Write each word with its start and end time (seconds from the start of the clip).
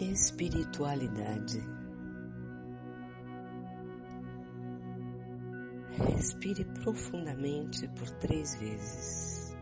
espiritualidade. 0.00 1.60
Respire 5.90 6.64
profundamente 6.82 7.86
por 7.88 8.08
três 8.12 8.54
vezes. 8.56 9.54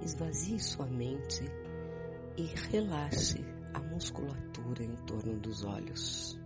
Esvazie 0.00 0.60
sua 0.60 0.86
mente 0.86 1.44
e 2.36 2.44
relaxe 2.70 3.44
a 3.74 3.80
musculatura 3.80 4.84
em 4.84 4.94
torno 5.06 5.40
dos 5.40 5.64
olhos. 5.64 6.40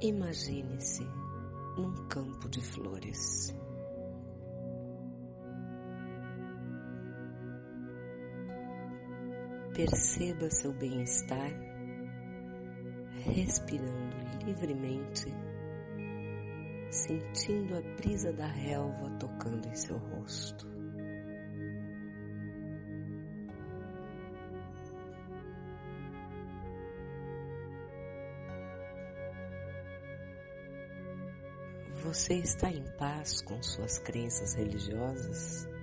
Imagine-se 0.00 1.04
num 1.76 2.08
campo 2.08 2.48
de 2.48 2.60
flores. 2.60 3.54
Perceba 9.76 10.48
seu 10.48 10.72
bem-estar, 10.72 11.50
respirando 13.26 14.16
livremente, 14.46 15.26
sentindo 16.90 17.76
a 17.76 17.82
brisa 17.96 18.32
da 18.32 18.46
relva 18.46 19.10
tocando 19.20 19.68
em 19.68 19.74
seu 19.74 19.98
rosto. 19.98 20.66
Você 32.02 32.36
está 32.36 32.70
em 32.70 32.84
paz 32.96 33.42
com 33.42 33.62
suas 33.62 33.98
crenças 33.98 34.54
religiosas? 34.54 35.75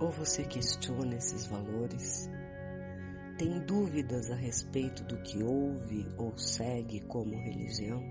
Ou 0.00 0.10
você 0.10 0.44
questiona 0.44 1.16
esses 1.16 1.44
valores? 1.46 2.30
Tem 3.36 3.60
dúvidas 3.60 4.30
a 4.30 4.34
respeito 4.34 5.04
do 5.04 5.18
que 5.22 5.42
ouve 5.42 6.08
ou 6.16 6.36
segue 6.38 7.00
como 7.00 7.36
religião? 7.36 8.02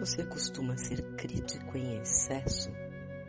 Você 0.00 0.24
costuma 0.24 0.76
ser 0.76 1.00
crítico 1.14 1.78
em 1.78 2.00
excesso 2.00 2.72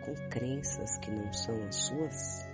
com 0.03 0.15
crenças 0.29 0.97
que 0.97 1.11
não 1.11 1.31
são 1.31 1.67
as 1.67 1.75
suas? 1.75 2.52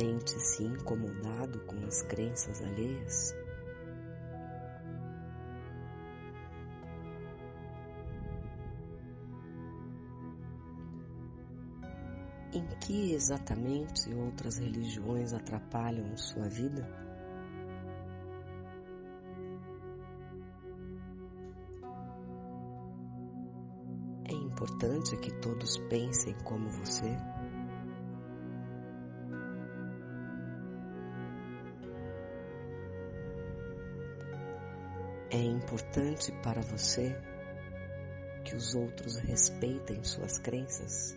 Sente-se 0.00 0.64
incomodado 0.64 1.60
com 1.66 1.76
as 1.86 2.00
crenças 2.00 2.62
alheias? 2.62 3.34
Em 12.54 12.66
que 12.80 13.12
exatamente 13.12 14.10
outras 14.14 14.56
religiões 14.56 15.34
atrapalham 15.34 16.16
sua 16.16 16.48
vida? 16.48 16.88
É 24.26 24.32
importante 24.32 25.14
que 25.18 25.30
todos 25.42 25.76
pensem 25.90 26.32
como 26.42 26.70
você? 26.70 27.18
É 35.32 35.38
importante 35.38 36.32
para 36.42 36.60
você 36.60 37.16
que 38.44 38.56
os 38.56 38.74
outros 38.74 39.16
respeitem 39.18 40.02
suas 40.02 40.38
crenças? 40.38 41.16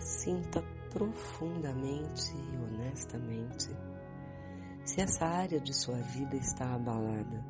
Sinta 0.00 0.62
profundamente 0.90 2.32
e 2.34 2.56
honestamente 2.56 3.68
se 4.84 5.00
essa 5.00 5.26
área 5.26 5.60
de 5.60 5.72
sua 5.72 5.98
vida 5.98 6.34
está 6.34 6.74
abalada, 6.74 7.44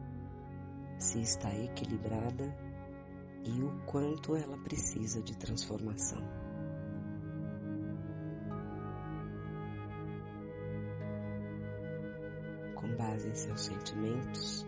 se 0.99 1.21
está 1.21 1.55
equilibrada 1.55 2.55
e 3.45 3.63
o 3.63 3.81
quanto 3.87 4.37
ela 4.37 4.59
precisa 4.59 5.23
de 5.23 5.37
transformação. 5.37 6.48
Com 12.79 12.95
base 12.97 13.29
em 13.29 13.35
seus 13.35 13.63
sentimentos, 13.63 14.65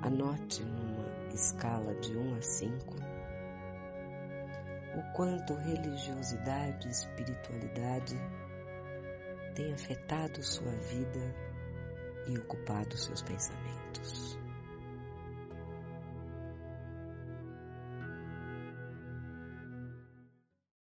anote 0.00 0.64
numa 0.64 1.34
escala 1.34 1.94
de 1.96 2.16
1 2.16 2.36
a 2.36 2.40
5 2.40 2.96
o 4.96 5.12
quanto 5.12 5.52
religiosidade 5.54 6.88
e 6.88 6.90
espiritualidade 6.90 8.16
têm 9.54 9.74
afetado 9.74 10.42
sua 10.42 10.72
vida 10.72 11.34
e 12.28 12.38
ocupado 12.38 12.96
seus 12.96 13.20
pensamentos. 13.20 14.38